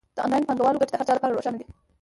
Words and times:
د 0.15 0.17
انلاین 0.25 0.43
بانکوالۍ 0.47 0.77
ګټې 0.81 0.91
د 0.93 0.97
هر 0.99 1.07
چا 1.07 1.13
لپاره 1.15 1.31
روښانه 1.35 1.57
دي. 1.59 1.65